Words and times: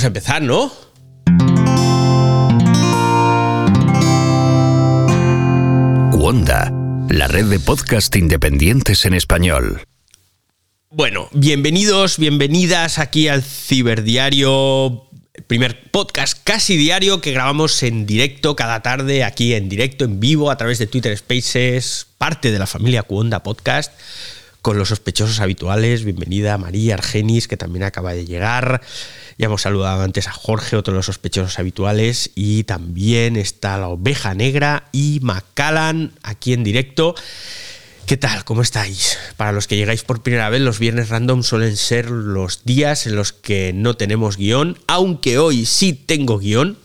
vamos 0.00 0.04
a 0.04 0.06
empezar, 0.06 0.42
¿no? 0.42 0.72
Wanda, 6.16 6.72
la 7.10 7.28
red 7.28 7.46
de 7.46 7.58
podcast 7.58 8.14
independientes 8.16 9.04
en 9.04 9.12
español. 9.12 9.82
Bueno, 10.90 11.28
bienvenidos, 11.32 12.18
bienvenidas 12.18 12.98
aquí 12.98 13.28
al 13.28 13.42
Ciberdiario, 13.42 15.10
primer 15.46 15.90
podcast 15.90 16.38
casi 16.44 16.78
diario 16.78 17.20
que 17.20 17.32
grabamos 17.32 17.82
en 17.82 18.06
directo 18.06 18.56
cada 18.56 18.80
tarde, 18.80 19.22
aquí 19.22 19.52
en 19.52 19.68
directo, 19.68 20.06
en 20.06 20.18
vivo, 20.18 20.50
a 20.50 20.56
través 20.56 20.78
de 20.78 20.86
Twitter 20.86 21.16
Spaces, 21.18 22.06
parte 22.16 22.50
de 22.50 22.58
la 22.58 22.66
familia 22.66 23.02
Cuonda 23.02 23.42
Podcast, 23.42 23.92
con 24.62 24.78
los 24.78 24.88
sospechosos 24.88 25.40
habituales. 25.40 26.04
Bienvenida 26.04 26.58
María 26.58 26.94
Argenis, 26.94 27.48
que 27.48 27.56
también 27.56 27.84
acaba 27.84 28.12
de 28.12 28.26
llegar. 28.26 28.80
Ya 29.38 29.46
hemos 29.46 29.62
saludado 29.62 30.02
antes 30.02 30.28
a 30.28 30.32
Jorge, 30.32 30.76
otro 30.76 30.92
de 30.92 30.98
los 30.98 31.06
sospechosos 31.06 31.58
habituales, 31.58 32.30
y 32.34 32.64
también 32.64 33.36
está 33.36 33.78
la 33.78 33.88
oveja 33.88 34.34
negra 34.34 34.88
y 34.92 35.20
Macallan 35.22 36.12
aquí 36.22 36.52
en 36.52 36.64
directo. 36.64 37.14
¿Qué 38.06 38.16
tal? 38.16 38.44
¿Cómo 38.44 38.62
estáis? 38.62 39.18
Para 39.36 39.52
los 39.52 39.66
que 39.68 39.76
llegáis 39.76 40.02
por 40.02 40.22
primera 40.22 40.50
vez, 40.50 40.60
los 40.60 40.78
viernes 40.78 41.10
random 41.10 41.42
suelen 41.42 41.76
ser 41.76 42.10
los 42.10 42.64
días 42.64 43.06
en 43.06 43.14
los 43.14 43.32
que 43.32 43.72
no 43.72 43.94
tenemos 43.94 44.36
guion, 44.36 44.78
aunque 44.88 45.38
hoy 45.38 45.64
sí 45.64 45.92
tengo 45.92 46.38
guion, 46.38 46.76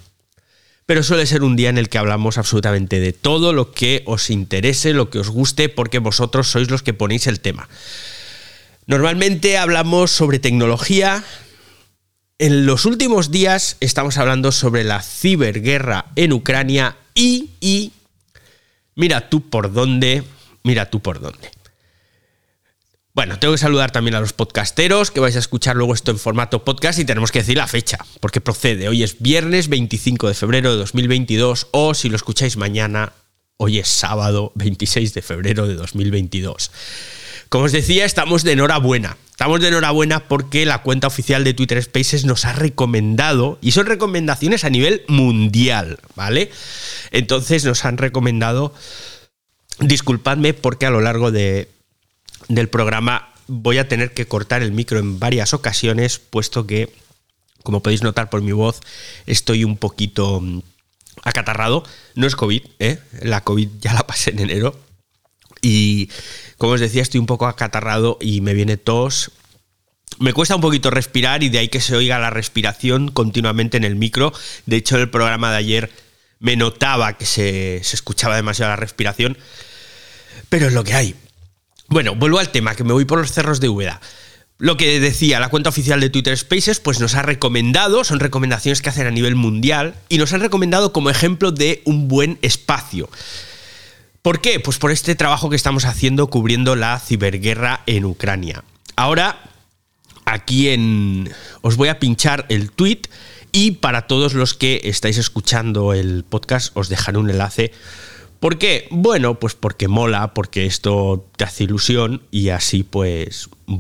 pero 0.86 1.04
suele 1.04 1.26
ser 1.26 1.44
un 1.44 1.56
día 1.56 1.70
en 1.70 1.78
el 1.78 1.90
que 1.90 1.98
hablamos 1.98 2.38
absolutamente 2.38 3.00
de 3.00 3.14
todo 3.14 3.54
lo 3.54 3.72
que 3.72 4.04
os 4.06 4.30
interese, 4.30 4.94
lo 4.94 5.10
que 5.10 5.20
os 5.20 5.30
guste, 5.30 5.70
porque 5.70 6.00
vosotros 6.00 6.50
sois 6.50 6.70
los 6.70 6.84
que 6.84 6.94
ponéis 6.94 7.28
el 7.28 7.40
tema. 7.40 7.68
Normalmente 8.86 9.58
hablamos 9.58 10.12
sobre 10.12 10.40
tecnología, 10.40 11.24
en 12.38 12.66
los 12.66 12.86
últimos 12.86 13.32
días 13.32 13.78
estamos 13.80 14.18
hablando 14.18 14.52
sobre 14.52 14.84
la 14.84 15.02
ciberguerra 15.02 16.06
en 16.16 16.34
Ucrania 16.34 16.98
y, 17.14 17.52
y 17.62 17.94
mira 18.96 19.30
tú 19.30 19.50
por 19.50 19.72
dónde, 19.72 20.24
mira 20.64 20.90
tú 20.90 21.00
por 21.00 21.22
dónde. 21.22 21.55
Bueno, 23.16 23.40
tengo 23.40 23.54
que 23.54 23.60
saludar 23.60 23.92
también 23.92 24.16
a 24.16 24.20
los 24.20 24.34
podcasteros, 24.34 25.10
que 25.10 25.22
vais 25.22 25.38
a 25.38 25.40
escuchar 25.40 25.78
luego 25.78 25.94
esto 25.94 26.12
en 26.12 26.20
formato 26.20 26.66
podcast 26.66 27.00
y 27.00 27.06
tenemos 27.06 27.32
que 27.32 27.40
decir 27.40 27.56
la 27.56 27.66
fecha, 27.66 27.98
porque 28.20 28.42
procede. 28.42 28.90
Hoy 28.90 29.04
es 29.04 29.22
viernes 29.22 29.70
25 29.70 30.28
de 30.28 30.34
febrero 30.34 30.72
de 30.72 30.78
2022 30.80 31.68
o 31.72 31.94
si 31.94 32.10
lo 32.10 32.18
escucháis 32.18 32.58
mañana, 32.58 33.14
hoy 33.56 33.80
es 33.80 33.88
sábado 33.88 34.52
26 34.56 35.14
de 35.14 35.22
febrero 35.22 35.66
de 35.66 35.76
2022. 35.76 36.72
Como 37.48 37.64
os 37.64 37.72
decía, 37.72 38.04
estamos 38.04 38.44
de 38.44 38.52
enhorabuena. 38.52 39.16
Estamos 39.30 39.62
de 39.62 39.70
enhorabuena 39.70 40.28
porque 40.28 40.66
la 40.66 40.82
cuenta 40.82 41.08
oficial 41.08 41.46
de 41.46 41.54
Twitter 41.54 41.82
Spaces 41.82 42.26
nos 42.26 42.44
ha 42.44 42.52
recomendado, 42.52 43.60
y 43.62 43.72
son 43.72 43.86
recomendaciones 43.86 44.66
a 44.66 44.70
nivel 44.70 45.04
mundial, 45.08 46.00
¿vale? 46.16 46.52
Entonces 47.12 47.64
nos 47.64 47.86
han 47.86 47.98
recomendado, 47.98 48.74
disculpadme 49.80 50.54
porque 50.54 50.86
a 50.86 50.90
lo 50.90 51.00
largo 51.00 51.32
de, 51.32 51.70
del 52.48 52.70
programa 52.70 53.30
voy 53.48 53.78
a 53.78 53.88
tener 53.88 54.14
que 54.14 54.28
cortar 54.28 54.64
el 54.64 54.72
micro 54.72 55.00
en 55.00 55.20
varias 55.20 55.54
ocasiones, 55.54 56.20
puesto 56.20 56.66
que, 56.66 56.94
como 57.64 57.82
podéis 57.82 58.04
notar 58.04 58.30
por 58.30 58.42
mi 58.42 58.52
voz, 58.52 58.82
estoy 59.26 59.64
un 59.64 59.78
poquito 59.78 60.42
mm, 60.42 60.62
acatarrado. 61.24 61.84
No 62.16 62.28
es 62.28 62.36
COVID, 62.36 62.64
¿eh? 62.80 63.00
La 63.22 63.42
COVID 63.42 63.70
ya 63.80 63.94
la 63.94 64.08
pasé 64.08 64.32
en 64.32 64.40
enero. 64.40 64.80
Y 65.62 66.10
como 66.58 66.74
os 66.74 66.80
decía, 66.80 67.02
estoy 67.02 67.20
un 67.20 67.26
poco 67.26 67.48
acatarrado 67.48 68.18
y 68.22 68.42
me 68.42 68.54
viene 68.54 68.78
tos. 68.78 69.32
Me 70.20 70.34
cuesta 70.34 70.56
un 70.56 70.62
poquito 70.62 70.92
respirar 70.92 71.44
y 71.44 71.50
de 71.50 71.60
ahí 71.60 71.68
que 71.68 71.82
se 71.82 71.96
oiga 71.96 72.20
la 72.20 72.30
respiración 72.30 73.10
continuamente 73.10 73.78
en 73.78 73.84
el 73.84 73.96
micro. 73.96 74.34
De 74.66 74.78
hecho, 74.78 74.98
el 74.98 75.10
programa 75.10 75.52
de 75.52 75.58
ayer 75.58 75.92
me 76.40 76.56
notaba 76.56 77.18
que 77.18 77.26
se, 77.26 77.82
se 77.84 77.96
escuchaba 77.96 78.36
demasiado 78.36 78.72
la 78.72 78.76
respiración. 78.76 79.38
Pero 80.50 80.68
es 80.68 80.74
lo 80.74 80.84
que 80.84 80.94
hay. 80.94 81.16
Bueno, 81.88 82.16
vuelvo 82.16 82.40
al 82.40 82.50
tema, 82.50 82.76
que 82.76 82.84
me 82.84 82.94
voy 82.94 83.06
por 83.06 83.20
los 83.20 83.32
cerros 83.32 83.60
de 83.60 83.70
Úbeda. 83.70 84.02
Lo 84.58 84.78
que 84.78 85.00
decía 85.00 85.40
la 85.40 85.50
cuenta 85.50 85.70
oficial 85.70 86.00
de 86.00 86.10
Twitter 86.10 86.38
Spaces, 86.38 86.80
pues 86.80 87.00
nos 87.00 87.16
ha 87.16 87.22
recomendado, 87.22 88.04
son 88.04 88.20
recomendaciones 88.20 88.82
que 88.82 88.90
hacen 88.90 89.06
a 89.06 89.12
nivel 89.12 89.36
mundial, 89.36 89.96
y 90.08 90.18
nos 90.18 90.32
han 90.34 90.42
recomendado 90.42 90.94
como 90.94 91.10
ejemplo 91.10 91.52
de 91.52 91.82
un 91.86 92.08
buen 92.08 92.40
espacio. 92.42 93.10
¿Por 94.22 94.42
qué? 94.42 94.60
Pues 94.60 94.78
por 94.78 94.92
este 94.92 95.14
trabajo 95.16 95.50
que 95.50 95.56
estamos 95.56 95.86
haciendo 95.86 96.28
cubriendo 96.32 96.76
la 96.76 97.00
ciberguerra 97.00 97.82
en 97.86 98.06
Ucrania. 98.06 98.64
Ahora, 98.96 99.52
aquí 100.26 100.70
en... 100.70 101.32
os 101.62 101.76
voy 101.76 101.90
a 101.90 102.00
pinchar 102.00 102.46
el 102.50 102.72
tweet 102.72 103.02
y 103.52 103.72
para 103.72 104.08
todos 104.08 104.34
los 104.34 104.54
que 104.54 104.82
estáis 104.86 105.18
escuchando 105.18 105.94
el 105.94 106.24
podcast 106.28 106.76
os 106.76 106.90
dejaré 106.90 107.18
un 107.18 107.30
enlace. 107.30 107.72
¿Por 108.46 108.60
qué? 108.60 108.88
Bueno, 108.92 109.40
pues 109.40 109.56
porque 109.56 109.88
mola, 109.88 110.36
porque 110.36 110.68
esto 110.68 111.28
te 111.36 111.46
hace 111.46 111.64
ilusión 111.64 112.22
y 112.30 112.50
así 112.50 112.84
pues... 112.84 113.50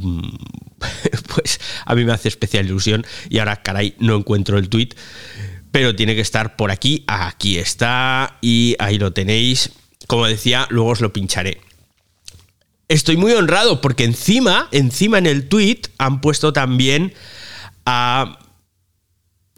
Pues 1.35 1.59
a 1.85 1.93
mí 1.93 2.03
me 2.03 2.13
hace 2.13 2.29
especial 2.29 2.65
ilusión 2.65 3.05
y 3.29 3.37
ahora, 3.37 3.61
caray, 3.61 3.93
no 3.99 4.15
encuentro 4.15 4.57
el 4.57 4.69
tweet, 4.69 4.89
pero 5.71 5.95
tiene 5.95 6.15
que 6.15 6.21
estar 6.21 6.55
por 6.55 6.71
aquí, 6.71 7.03
aquí 7.05 7.59
está 7.59 8.39
y 8.41 8.75
ahí 8.79 8.97
lo 8.97 9.13
tenéis 9.13 9.69
como 10.07 10.25
decía, 10.25 10.65
luego 10.71 10.89
os 10.89 11.01
lo 11.01 11.13
pincharé. 11.13 11.61
Estoy 12.87 13.17
muy 13.17 13.33
honrado 13.33 13.81
porque 13.81 14.03
encima, 14.03 14.67
encima 14.71 15.19
en 15.19 15.27
el 15.27 15.47
tweet 15.47 15.81
han 15.99 16.21
puesto 16.21 16.53
también 16.53 17.13
a 17.85 18.39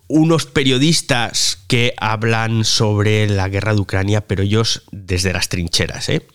unos 0.08 0.46
periodistas 0.46 1.60
que 1.68 1.94
hablan 1.98 2.64
sobre 2.64 3.28
la 3.28 3.50
guerra 3.50 3.74
de 3.74 3.82
Ucrania, 3.82 4.22
pero 4.22 4.44
ellos 4.44 4.84
desde 4.92 5.34
las 5.34 5.50
trincheras, 5.50 6.10
¿eh? 6.10 6.26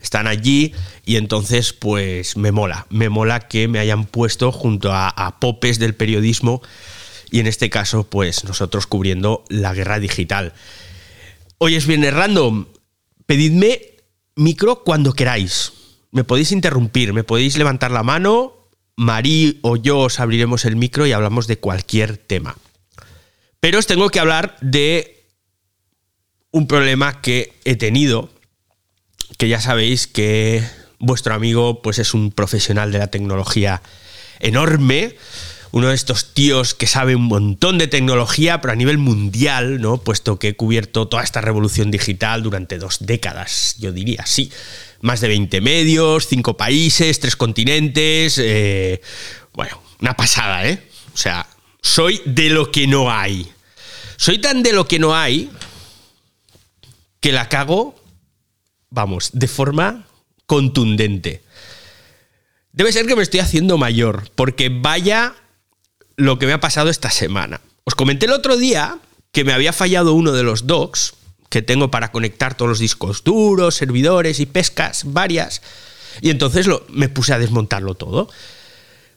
Están 0.00 0.26
allí 0.26 0.74
y 1.04 1.16
entonces 1.16 1.72
pues 1.72 2.36
me 2.36 2.52
mola, 2.52 2.86
me 2.88 3.08
mola 3.08 3.40
que 3.40 3.68
me 3.68 3.78
hayan 3.78 4.06
puesto 4.06 4.52
junto 4.52 4.90
a, 4.92 5.36
popes 5.40 5.78
del 5.78 5.94
periodismo 5.94 6.62
y 7.30 7.40
en 7.40 7.46
este 7.46 7.68
caso 7.68 8.04
pues 8.04 8.44
nosotros 8.44 8.86
cubriendo 8.86 9.44
la 9.48 9.74
guerra 9.74 9.98
digital. 9.98 10.54
Hoy 11.58 11.74
es 11.74 11.86
viernes 11.86 12.14
random, 12.14 12.66
pedidme 13.26 13.82
micro 14.36 14.82
cuando 14.82 15.12
queráis. 15.12 15.72
Me 16.12 16.24
podéis 16.24 16.52
interrumpir, 16.52 17.12
me 17.12 17.24
podéis 17.24 17.58
levantar 17.58 17.90
la 17.90 18.02
mano, 18.02 18.54
Marí 18.96 19.60
o 19.62 19.76
yo 19.76 19.98
os 20.00 20.20
abriremos 20.20 20.64
el 20.64 20.76
micro 20.76 21.06
y 21.06 21.12
hablamos 21.12 21.46
de 21.46 21.58
cualquier 21.58 22.16
tema. 22.18 22.56
Pero 23.60 23.78
os 23.78 23.86
tengo 23.86 24.08
que 24.08 24.20
hablar 24.20 24.56
de 24.60 25.26
un 26.50 26.66
problema 26.66 27.20
que 27.20 27.52
he 27.64 27.76
tenido, 27.76 28.30
que 29.36 29.48
ya 29.48 29.60
sabéis 29.60 30.06
que 30.06 30.64
vuestro 30.98 31.34
amigo 31.34 31.82
pues 31.82 31.98
es 31.98 32.14
un 32.14 32.32
profesional 32.32 32.90
de 32.90 32.98
la 32.98 33.08
tecnología 33.08 33.82
enorme, 34.40 35.16
uno 35.72 35.88
de 35.88 35.94
estos 35.94 36.34
tíos 36.34 36.74
que 36.74 36.86
sabe 36.86 37.14
un 37.14 37.24
montón 37.24 37.78
de 37.78 37.86
tecnología, 37.86 38.60
pero 38.60 38.72
a 38.72 38.76
nivel 38.76 38.98
mundial, 38.98 39.80
¿no? 39.80 39.98
Puesto 39.98 40.38
que 40.38 40.48
he 40.48 40.56
cubierto 40.56 41.06
toda 41.06 41.22
esta 41.22 41.40
revolución 41.40 41.90
digital 41.90 42.42
durante 42.42 42.78
dos 42.78 42.98
décadas, 43.00 43.76
yo 43.78 43.92
diría, 43.92 44.26
sí. 44.26 44.50
Más 45.00 45.20
de 45.20 45.28
20 45.28 45.60
medios, 45.60 46.26
5 46.26 46.56
países, 46.56 47.20
3 47.20 47.36
continentes. 47.36 48.36
Eh, 48.38 49.00
bueno, 49.54 49.80
una 50.00 50.14
pasada, 50.14 50.68
¿eh? 50.68 50.82
O 51.14 51.16
sea, 51.16 51.46
soy 51.82 52.20
de 52.24 52.50
lo 52.50 52.70
que 52.70 52.86
no 52.86 53.10
hay. 53.10 53.50
Soy 54.16 54.38
tan 54.38 54.62
de 54.62 54.72
lo 54.72 54.86
que 54.86 54.98
no 54.98 55.14
hay 55.14 55.50
que 57.20 57.32
la 57.32 57.48
cago, 57.48 57.94
vamos, 58.90 59.30
de 59.32 59.48
forma 59.48 60.06
contundente. 60.46 61.42
Debe 62.72 62.92
ser 62.92 63.06
que 63.06 63.16
me 63.16 63.22
estoy 63.22 63.40
haciendo 63.40 63.78
mayor, 63.78 64.30
porque 64.34 64.68
vaya 64.68 65.34
lo 66.16 66.38
que 66.38 66.46
me 66.46 66.52
ha 66.52 66.60
pasado 66.60 66.90
esta 66.90 67.10
semana. 67.10 67.60
Os 67.84 67.94
comenté 67.94 68.26
el 68.26 68.32
otro 68.32 68.56
día 68.56 68.98
que 69.32 69.44
me 69.44 69.52
había 69.52 69.72
fallado 69.72 70.14
uno 70.14 70.32
de 70.32 70.42
los 70.42 70.66
docks 70.66 71.14
que 71.48 71.62
tengo 71.62 71.90
para 71.90 72.12
conectar 72.12 72.56
todos 72.56 72.68
los 72.68 72.78
discos 72.78 73.24
duros, 73.24 73.74
servidores 73.74 74.40
y 74.40 74.46
pescas 74.46 75.02
varias. 75.04 75.62
Y 76.20 76.30
entonces 76.30 76.66
me 76.88 77.08
puse 77.08 77.32
a 77.32 77.38
desmontarlo 77.38 77.94
todo. 77.94 78.28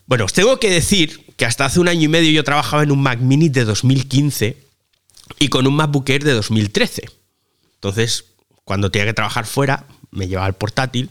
Bueno, 0.06 0.26
os 0.26 0.32
tengo 0.32 0.60
que 0.60 0.70
decir 0.70 1.24
que 1.36 1.46
hasta 1.46 1.64
hace 1.64 1.80
un 1.80 1.88
año 1.88 2.02
y 2.02 2.08
medio 2.08 2.30
yo 2.30 2.44
trabajaba 2.44 2.82
en 2.82 2.90
un 2.90 3.02
Mac 3.02 3.20
Mini 3.20 3.48
de 3.48 3.64
2015 3.64 4.56
y 5.38 5.48
con 5.48 5.66
un 5.66 5.74
MacBook 5.74 6.08
Air 6.08 6.24
de 6.24 6.32
2013. 6.32 7.04
Entonces, 7.76 8.26
cuando 8.64 8.90
tenía 8.90 9.06
que 9.06 9.14
trabajar 9.14 9.46
fuera, 9.46 9.86
me 10.10 10.28
llevaba 10.28 10.46
el 10.46 10.54
portátil, 10.54 11.10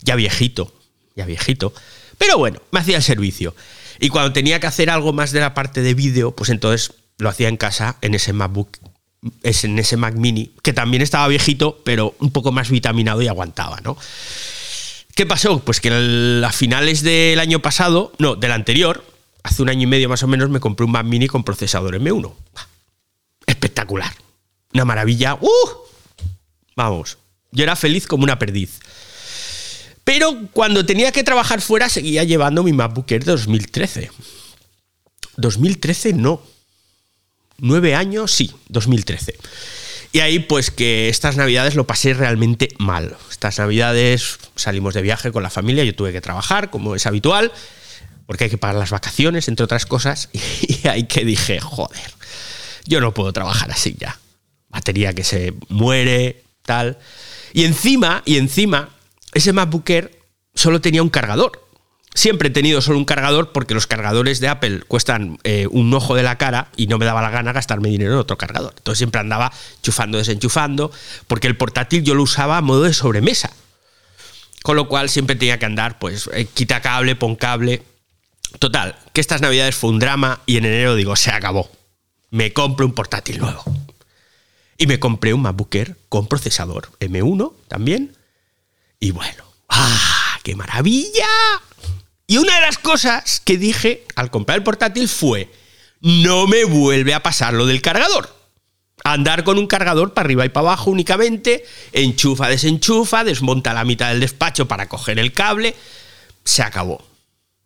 ya 0.00 0.16
viejito, 0.16 0.74
ya 1.14 1.26
viejito. 1.26 1.72
Pero 2.18 2.38
bueno, 2.38 2.60
me 2.70 2.80
hacía 2.80 2.96
el 2.96 3.02
servicio. 3.02 3.54
Y 4.00 4.08
cuando 4.08 4.32
tenía 4.32 4.60
que 4.60 4.66
hacer 4.66 4.90
algo 4.90 5.12
más 5.12 5.32
de 5.32 5.40
la 5.40 5.54
parte 5.54 5.82
de 5.82 5.94
vídeo, 5.94 6.34
pues 6.34 6.50
entonces 6.50 6.94
lo 7.18 7.28
hacía 7.28 7.48
en 7.48 7.56
casa, 7.56 7.96
en 8.00 8.14
ese 8.14 8.32
MacBook, 8.32 8.78
en 9.42 9.78
ese 9.78 9.96
Mac 9.96 10.14
Mini, 10.14 10.52
que 10.62 10.72
también 10.72 11.02
estaba 11.02 11.28
viejito, 11.28 11.80
pero 11.84 12.14
un 12.18 12.30
poco 12.30 12.50
más 12.50 12.70
vitaminado 12.70 13.22
y 13.22 13.28
aguantaba, 13.28 13.80
¿no? 13.80 13.96
¿Qué 15.22 15.26
pasó? 15.26 15.60
Pues 15.60 15.80
que 15.80 15.88
a 16.44 16.50
finales 16.50 17.02
del 17.02 17.38
año 17.38 17.62
pasado, 17.62 18.12
no, 18.18 18.34
del 18.34 18.50
anterior, 18.50 19.04
hace 19.44 19.62
un 19.62 19.68
año 19.68 19.82
y 19.82 19.86
medio 19.86 20.08
más 20.08 20.24
o 20.24 20.26
menos 20.26 20.50
me 20.50 20.58
compré 20.58 20.84
un 20.84 20.90
Mac 20.90 21.06
Mini 21.06 21.28
con 21.28 21.44
procesador 21.44 21.94
M1. 21.94 22.34
Espectacular. 23.46 24.12
Una 24.74 24.84
maravilla. 24.84 25.38
¡Uh! 25.40 25.48
Vamos, 26.74 27.18
yo 27.52 27.62
era 27.62 27.76
feliz 27.76 28.08
como 28.08 28.24
una 28.24 28.40
perdiz. 28.40 28.80
Pero 30.02 30.48
cuando 30.52 30.84
tenía 30.84 31.12
que 31.12 31.22
trabajar 31.22 31.60
fuera 31.60 31.88
seguía 31.88 32.24
llevando 32.24 32.64
mi 32.64 32.72
MacBook 32.72 33.12
Air 33.12 33.24
de 33.24 33.30
2013. 33.30 34.10
2013 35.36 36.14
no. 36.14 36.42
Nueve 37.58 37.94
años, 37.94 38.32
sí, 38.32 38.50
2013. 38.70 39.38
Y 40.12 40.20
ahí 40.20 40.40
pues 40.40 40.70
que 40.70 41.08
estas 41.08 41.36
navidades 41.36 41.74
lo 41.74 41.86
pasé 41.86 42.12
realmente 42.12 42.68
mal. 42.78 43.16
Estas 43.30 43.58
navidades 43.58 44.38
salimos 44.56 44.92
de 44.92 45.00
viaje 45.00 45.32
con 45.32 45.42
la 45.42 45.50
familia, 45.50 45.84
yo 45.84 45.94
tuve 45.94 46.12
que 46.12 46.20
trabajar 46.20 46.70
como 46.70 46.94
es 46.94 47.06
habitual, 47.06 47.50
porque 48.26 48.44
hay 48.44 48.50
que 48.50 48.58
pagar 48.58 48.76
las 48.76 48.90
vacaciones, 48.90 49.48
entre 49.48 49.64
otras 49.64 49.86
cosas, 49.86 50.28
y 50.62 50.86
ahí 50.86 51.04
que 51.04 51.24
dije, 51.24 51.60
joder, 51.60 52.12
yo 52.84 53.00
no 53.00 53.14
puedo 53.14 53.32
trabajar 53.32 53.70
así 53.70 53.96
ya. 53.98 54.18
Batería 54.68 55.14
que 55.14 55.24
se 55.24 55.54
muere, 55.68 56.42
tal. 56.62 56.98
Y 57.54 57.64
encima, 57.64 58.22
y 58.24 58.36
encima, 58.36 58.90
ese 59.32 59.52
MacBook 59.52 59.88
Air 59.88 60.18
solo 60.54 60.80
tenía 60.80 61.02
un 61.02 61.10
cargador. 61.10 61.61
Siempre 62.14 62.48
he 62.48 62.50
tenido 62.50 62.82
solo 62.82 62.98
un 62.98 63.06
cargador 63.06 63.52
porque 63.52 63.72
los 63.72 63.86
cargadores 63.86 64.38
de 64.38 64.48
Apple 64.48 64.82
cuestan 64.86 65.38
eh, 65.44 65.66
un 65.70 65.92
ojo 65.94 66.14
de 66.14 66.22
la 66.22 66.36
cara 66.36 66.68
y 66.76 66.86
no 66.86 66.98
me 66.98 67.06
daba 67.06 67.22
la 67.22 67.30
gana 67.30 67.52
gastarme 67.52 67.88
dinero 67.88 68.12
en 68.12 68.18
otro 68.18 68.36
cargador. 68.36 68.74
Entonces 68.76 68.98
siempre 68.98 69.20
andaba 69.20 69.50
chufando, 69.82 70.18
desenchufando, 70.18 70.92
porque 71.26 71.46
el 71.46 71.56
portátil 71.56 72.02
yo 72.02 72.14
lo 72.14 72.22
usaba 72.22 72.58
a 72.58 72.60
modo 72.60 72.82
de 72.82 72.92
sobremesa. 72.92 73.50
Con 74.62 74.76
lo 74.76 74.88
cual 74.88 75.08
siempre 75.08 75.36
tenía 75.36 75.58
que 75.58 75.66
andar, 75.66 75.98
pues, 75.98 76.28
eh, 76.34 76.44
quita 76.44 76.82
cable, 76.82 77.16
pon 77.16 77.34
cable. 77.34 77.82
Total, 78.58 78.96
que 79.12 79.20
estas 79.20 79.40
navidades 79.40 79.74
fue 79.74 79.90
un 79.90 79.98
drama 79.98 80.40
y 80.44 80.58
en 80.58 80.66
enero 80.66 80.94
digo, 80.94 81.16
se 81.16 81.30
acabó. 81.30 81.70
Me 82.30 82.52
compro 82.52 82.84
un 82.84 82.92
portátil 82.92 83.38
nuevo. 83.38 83.64
Y 84.76 84.86
me 84.86 85.00
compré 85.00 85.32
un 85.32 85.42
MacBook 85.42 85.74
Air 85.74 85.96
con 86.08 86.26
procesador 86.26 86.90
M1 87.00 87.54
también. 87.68 88.16
Y 89.00 89.10
bueno, 89.12 89.44
¡ah! 89.68 90.38
¡Qué 90.42 90.54
maravilla! 90.54 91.28
Y 92.32 92.38
una 92.38 92.54
de 92.54 92.62
las 92.62 92.78
cosas 92.78 93.42
que 93.44 93.58
dije 93.58 94.06
al 94.16 94.30
comprar 94.30 94.56
el 94.56 94.64
portátil 94.64 95.06
fue, 95.06 95.52
no 96.00 96.46
me 96.46 96.64
vuelve 96.64 97.12
a 97.12 97.22
pasar 97.22 97.52
lo 97.52 97.66
del 97.66 97.82
cargador. 97.82 98.34
Andar 99.04 99.44
con 99.44 99.58
un 99.58 99.66
cargador 99.66 100.14
para 100.14 100.24
arriba 100.24 100.46
y 100.46 100.48
para 100.48 100.68
abajo 100.68 100.90
únicamente, 100.90 101.62
enchufa, 101.92 102.48
desenchufa, 102.48 103.22
desmonta 103.22 103.74
la 103.74 103.84
mitad 103.84 104.08
del 104.08 104.20
despacho 104.20 104.66
para 104.66 104.88
coger 104.88 105.18
el 105.18 105.34
cable, 105.34 105.76
se 106.42 106.62
acabó. 106.62 107.06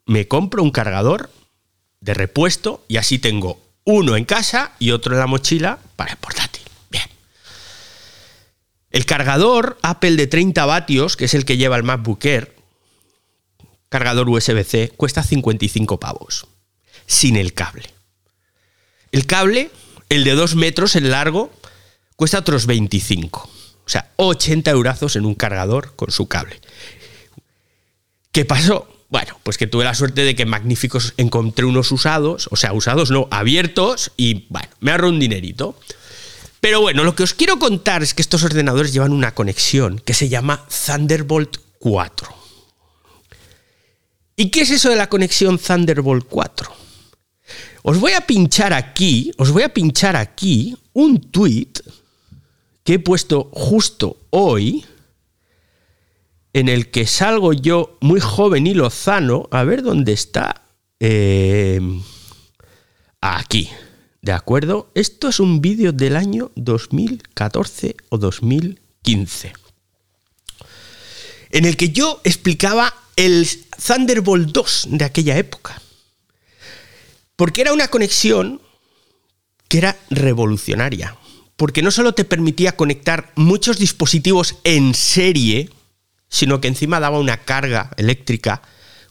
Me 0.05 0.27
compro 0.27 0.65
un 0.65 0.73
cargador 0.73 1.31
de 2.01 2.15
repuesto 2.15 2.85
y 2.89 2.97
así 2.97 3.21
tengo 3.21 3.61
uno 3.85 4.17
en 4.17 4.25
casa 4.25 4.73
y 4.81 4.91
otro 4.91 5.15
en 5.15 5.21
la 5.21 5.29
mochila 5.29 5.79
para 5.95 6.11
el 6.11 6.17
portátil. 6.17 6.63
El 8.91 9.07
cargador 9.07 9.79
Apple 9.83 10.17
de 10.17 10.27
30 10.27 10.67
vatios, 10.67 11.17
que 11.17 11.27
es 11.27 11.35
el 11.35 11.45
que 11.45 11.57
lleva 11.57 11.77
el 11.77 11.85
MacBook 11.85 12.25
Air, 12.25 12.56
cargador 13.89 14.29
USB-C, 14.29 14.93
cuesta 14.97 15.23
55 15.23 16.01
pavos, 16.01 16.47
sin 17.07 17.37
el 17.37 17.55
cable. 17.55 17.91
El 19.13 19.27
cable, 19.27 19.71
el 20.09 20.25
de 20.25 20.33
2 20.33 20.57
metros 20.57 20.97
en 20.97 21.11
largo, 21.11 21.51
cuesta 22.17 22.39
otros 22.39 22.67
25. 22.67 23.41
O 23.41 23.89
sea, 23.89 24.11
80 24.17 24.71
eurazos 24.73 25.17
en 25.17 25.25
un 25.25 25.35
cargador 25.35 25.95
con 25.95 26.11
su 26.11 26.27
cable. 26.27 26.61
¿Qué 28.33 28.45
pasó? 28.45 28.89
Bueno, 29.09 29.39
pues 29.45 29.57
que 29.57 29.69
tuve 29.69 29.85
la 29.85 29.95
suerte 29.95 30.23
de 30.23 30.35
que 30.35 30.45
magníficos 30.45 31.15
encontré 31.17 31.65
unos 31.65 31.93
usados, 31.93 32.49
o 32.51 32.57
sea, 32.57 32.73
usados 32.73 33.11
no, 33.11 33.29
abiertos, 33.31 34.11
y 34.17 34.47
bueno, 34.49 34.69
me 34.81 34.91
ahorró 34.91 35.11
un 35.11 35.21
dinerito. 35.21 35.79
Pero 36.61 36.81
bueno, 36.81 37.05
lo 37.05 37.15
que 37.15 37.23
os 37.23 37.35
quiero 37.35 37.59
contar 37.59 38.03
es 38.03 38.13
que 38.13 38.23
estos 38.23 38.43
ordenadores 38.43 38.93
llevan 38.93 39.13
una 39.13 39.35
conexión 39.35 40.01
que 40.01 40.15
se 40.15 40.29
llama 40.29 40.67
Thunderbolt 40.87 41.59
4. 41.79 42.46
¿Y 44.37 44.51
qué 44.51 44.61
es 44.61 44.71
eso 44.71 44.91
de 44.91 44.97
la 44.97 45.09
conexión 45.09 45.59
Thunderbolt 45.59 46.27
4? 46.29 46.71
Os 47.83 47.99
voy 47.99 48.13
a 48.13 48.21
pinchar 48.21 48.73
aquí, 48.75 49.33
os 49.39 49.51
voy 49.51 49.63
a 49.63 49.73
pinchar 49.73 50.15
aquí 50.15 50.77
un 50.93 51.21
tweet 51.21 51.73
que 52.85 52.95
he 52.95 52.99
puesto 52.99 53.51
justo 53.53 54.19
hoy, 54.31 54.85
en 56.53 56.69
el 56.69 56.91
que 56.91 57.07
salgo 57.07 57.53
yo 57.53 57.97
muy 58.01 58.21
joven 58.21 58.67
y 58.67 58.75
lozano, 58.75 59.49
a 59.51 59.65
ver 59.65 59.83
dónde 59.83 60.13
está. 60.13 60.63
Eh, 61.01 61.81
aquí. 63.21 63.71
¿De 64.23 64.33
acuerdo? 64.33 64.91
Esto 64.95 65.29
es 65.29 65.39
un 65.39 65.61
vídeo 65.61 65.93
del 65.93 66.17
año 66.17 66.51
2014 66.57 67.97
o 68.09 68.19
2015, 68.19 69.53
en 71.51 71.65
el 71.65 71.77
que 71.77 71.91
yo 71.91 72.21
explicaba 72.25 72.93
el 73.17 73.49
Thunderbolt 73.85 74.51
2 74.51 74.89
de 74.91 75.05
aquella 75.05 75.37
época. 75.39 75.81
Porque 77.35 77.63
era 77.63 77.73
una 77.73 77.89
conexión 77.89 78.61
que 79.69 79.79
era 79.79 79.99
revolucionaria. 80.11 81.17
Porque 81.57 81.83
no 81.83 81.91
solo 81.91 82.15
te 82.15 82.25
permitía 82.25 82.77
conectar 82.77 83.33
muchos 83.35 83.79
dispositivos 83.79 84.57
en 84.65 84.95
serie, 84.95 85.71
sino 86.29 86.61
que 86.61 86.69
encima 86.69 87.01
daba 87.01 87.19
una 87.19 87.39
carga 87.39 87.91
eléctrica 87.97 88.63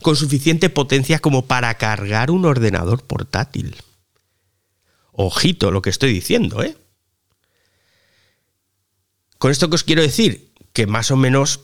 con 0.02 0.16
suficiente 0.16 0.70
potencia 0.70 1.20
como 1.20 1.48
para 1.48 1.74
cargar 1.78 2.30
un 2.30 2.46
ordenador 2.46 3.04
portátil. 3.04 3.76
Ojito 5.12 5.72
lo 5.72 5.82
que 5.82 5.90
estoy 5.90 6.14
diciendo, 6.14 6.62
¿eh? 6.62 6.78
Con 9.40 9.52
esto 9.52 9.70
que 9.70 9.76
os 9.76 9.84
quiero 9.84 10.02
decir, 10.02 10.54
que 10.74 10.86
más 10.86 11.10
o 11.10 11.18
menos 11.18 11.62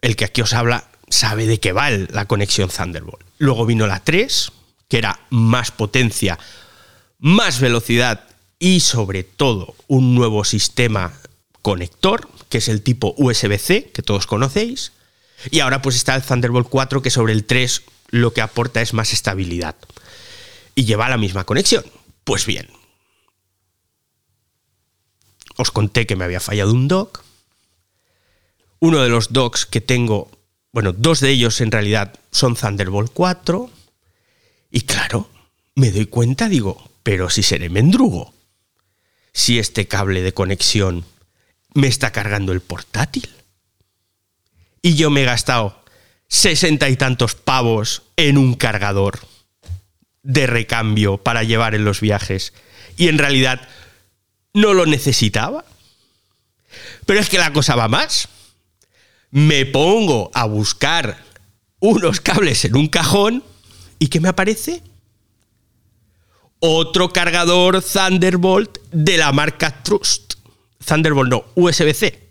el 0.00 0.16
que 0.16 0.24
aquí 0.24 0.42
os 0.42 0.52
habla 0.52 0.90
sabe 1.14 1.46
de 1.46 1.60
qué 1.60 1.72
va 1.72 1.90
la 1.90 2.26
conexión 2.26 2.68
Thunderbolt. 2.68 3.24
Luego 3.38 3.66
vino 3.66 3.86
la 3.86 4.00
3, 4.00 4.52
que 4.88 4.98
era 4.98 5.20
más 5.30 5.70
potencia, 5.70 6.38
más 7.18 7.60
velocidad 7.60 8.24
y 8.58 8.80
sobre 8.80 9.24
todo 9.24 9.74
un 9.86 10.14
nuevo 10.14 10.44
sistema 10.44 11.12
conector, 11.62 12.28
que 12.48 12.58
es 12.58 12.68
el 12.68 12.82
tipo 12.82 13.14
USB-C, 13.16 13.90
que 13.92 14.02
todos 14.02 14.26
conocéis. 14.26 14.92
Y 15.50 15.60
ahora 15.60 15.82
pues 15.82 15.96
está 15.96 16.14
el 16.14 16.22
Thunderbolt 16.22 16.68
4, 16.68 17.02
que 17.02 17.10
sobre 17.10 17.32
el 17.32 17.44
3 17.44 17.82
lo 18.10 18.32
que 18.32 18.42
aporta 18.42 18.82
es 18.82 18.92
más 18.94 19.12
estabilidad. 19.12 19.76
Y 20.74 20.84
lleva 20.84 21.08
la 21.08 21.16
misma 21.16 21.44
conexión. 21.44 21.84
Pues 22.24 22.46
bien, 22.46 22.68
os 25.56 25.70
conté 25.70 26.06
que 26.06 26.16
me 26.16 26.24
había 26.24 26.40
fallado 26.40 26.72
un 26.72 26.88
dock. 26.88 27.22
Uno 28.80 29.02
de 29.02 29.08
los 29.08 29.32
docks 29.32 29.66
que 29.66 29.80
tengo, 29.80 30.30
bueno, 30.74 30.92
dos 30.92 31.20
de 31.20 31.30
ellos 31.30 31.60
en 31.60 31.70
realidad 31.70 32.18
son 32.32 32.56
Thunderbolt 32.56 33.12
4. 33.14 33.70
Y 34.72 34.80
claro, 34.80 35.30
me 35.76 35.92
doy 35.92 36.06
cuenta, 36.06 36.48
digo, 36.48 36.90
pero 37.04 37.30
si 37.30 37.44
seré 37.44 37.68
mendrugo. 37.68 38.34
Si 39.32 39.60
este 39.60 39.86
cable 39.86 40.22
de 40.22 40.34
conexión 40.34 41.04
me 41.74 41.86
está 41.86 42.10
cargando 42.10 42.50
el 42.50 42.60
portátil. 42.60 43.28
Y 44.82 44.96
yo 44.96 45.10
me 45.10 45.22
he 45.22 45.26
gastado 45.26 45.84
sesenta 46.26 46.88
y 46.88 46.96
tantos 46.96 47.36
pavos 47.36 48.02
en 48.16 48.36
un 48.36 48.54
cargador 48.54 49.20
de 50.24 50.48
recambio 50.48 51.18
para 51.18 51.44
llevar 51.44 51.76
en 51.76 51.84
los 51.84 52.00
viajes 52.00 52.52
y 52.96 53.06
en 53.06 53.18
realidad 53.18 53.68
no 54.52 54.74
lo 54.74 54.86
necesitaba. 54.86 55.64
Pero 57.06 57.20
es 57.20 57.28
que 57.28 57.38
la 57.38 57.52
cosa 57.52 57.76
va 57.76 57.86
más. 57.86 58.28
Me 59.34 59.66
pongo 59.66 60.30
a 60.32 60.44
buscar 60.44 61.18
unos 61.80 62.20
cables 62.20 62.64
en 62.66 62.76
un 62.76 62.86
cajón 62.86 63.42
y 63.98 64.06
¿qué 64.06 64.20
me 64.20 64.28
aparece? 64.28 64.80
Otro 66.60 67.12
cargador 67.12 67.82
Thunderbolt 67.82 68.78
de 68.92 69.16
la 69.16 69.32
marca 69.32 69.82
Trust. 69.82 70.34
Thunderbolt 70.86 71.30
no, 71.32 71.44
USB-C. 71.56 72.28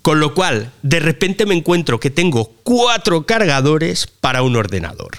Con 0.00 0.20
lo 0.20 0.32
cual, 0.32 0.72
de 0.80 1.00
repente 1.00 1.44
me 1.44 1.54
encuentro 1.54 2.00
que 2.00 2.08
tengo 2.08 2.50
cuatro 2.62 3.26
cargadores 3.26 4.06
para 4.06 4.40
un 4.40 4.56
ordenador. 4.56 5.18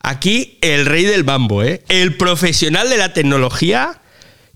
Aquí 0.00 0.58
el 0.60 0.86
rey 0.86 1.04
del 1.04 1.22
bambo, 1.22 1.62
¿eh? 1.62 1.84
El 1.88 2.16
profesional 2.16 2.88
de 2.88 2.96
la 2.96 3.12
tecnología 3.12 4.02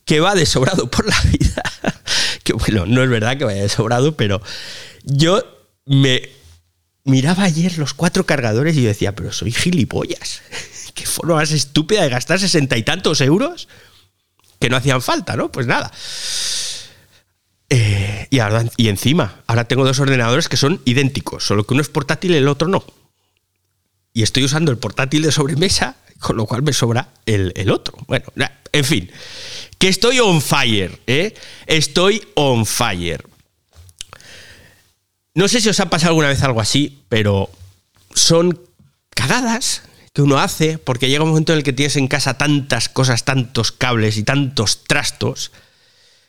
que 0.04 0.18
va 0.18 0.34
de 0.34 0.46
sobrado 0.46 0.90
por 0.90 1.06
la 1.06 1.20
vida. 1.30 1.62
Que 2.44 2.52
bueno, 2.52 2.86
no 2.86 3.02
es 3.02 3.10
verdad 3.10 3.36
que 3.36 3.44
vaya 3.44 3.62
de 3.62 3.68
sobrado, 3.68 4.16
pero 4.16 4.40
yo 5.02 5.42
me 5.86 6.28
miraba 7.04 7.44
ayer 7.44 7.76
los 7.78 7.94
cuatro 7.94 8.24
cargadores 8.24 8.76
y 8.76 8.82
yo 8.82 8.88
decía, 8.88 9.14
pero 9.14 9.32
soy 9.32 9.50
gilipollas. 9.50 10.42
Qué 10.94 11.06
forma 11.06 11.34
más 11.34 11.50
estúpida 11.50 12.02
de 12.02 12.10
gastar 12.10 12.38
sesenta 12.38 12.76
y 12.76 12.84
tantos 12.84 13.20
euros 13.20 13.68
que 14.60 14.70
no 14.70 14.76
hacían 14.76 15.02
falta, 15.02 15.36
¿no? 15.36 15.50
Pues 15.50 15.66
nada. 15.66 15.90
Eh, 17.70 18.28
y, 18.30 18.38
ahora, 18.38 18.64
y 18.76 18.88
encima, 18.88 19.42
ahora 19.46 19.64
tengo 19.64 19.84
dos 19.84 19.98
ordenadores 19.98 20.48
que 20.48 20.56
son 20.56 20.80
idénticos, 20.84 21.44
solo 21.44 21.66
que 21.66 21.74
uno 21.74 21.80
es 21.80 21.88
portátil 21.88 22.32
y 22.32 22.36
el 22.36 22.46
otro 22.46 22.68
no. 22.68 22.84
y 24.12 24.22
estoy 24.22 24.44
usando 24.44 24.70
el 24.70 24.78
portátil 24.78 25.22
de 25.22 25.32
sobremesa, 25.32 25.96
con 26.20 26.36
lo 26.36 26.46
cual 26.46 26.62
me 26.62 26.72
sobra 26.72 27.08
el, 27.26 27.52
el 27.56 27.70
otro. 27.70 27.96
Bueno, 28.06 28.26
en 28.72 28.84
fin, 28.84 29.10
que 29.84 29.90
estoy 29.90 30.18
on 30.18 30.40
fire, 30.40 30.98
¿eh? 31.06 31.34
Estoy 31.66 32.26
on 32.36 32.64
fire. 32.64 33.22
No 35.34 35.46
sé 35.46 35.60
si 35.60 35.68
os 35.68 35.78
ha 35.78 35.90
pasado 35.90 36.12
alguna 36.12 36.28
vez 36.28 36.42
algo 36.42 36.62
así, 36.62 37.02
pero 37.10 37.50
son 38.14 38.58
cagadas 39.10 39.82
que 40.14 40.22
uno 40.22 40.38
hace 40.38 40.78
porque 40.78 41.10
llega 41.10 41.24
un 41.24 41.28
momento 41.28 41.52
en 41.52 41.58
el 41.58 41.64
que 41.64 41.74
tienes 41.74 41.96
en 41.96 42.08
casa 42.08 42.38
tantas 42.38 42.88
cosas, 42.88 43.26
tantos 43.26 43.72
cables 43.72 44.16
y 44.16 44.22
tantos 44.22 44.84
trastos 44.84 45.52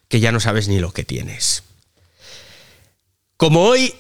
que 0.09 0.19
ya 0.19 0.33
no 0.33 0.41
sabes 0.41 0.67
ni 0.67 0.79
lo 0.79 0.91
que 0.91 1.05
tienes. 1.05 1.63
Como 3.37 3.61
hoy 3.61 3.95